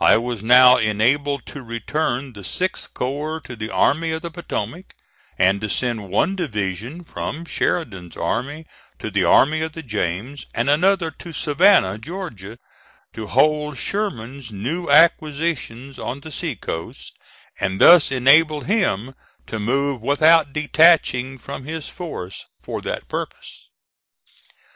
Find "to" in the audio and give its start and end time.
1.46-1.62, 3.42-3.54, 5.60-5.68, 8.98-9.08, 11.12-11.32, 13.12-13.28, 19.46-19.60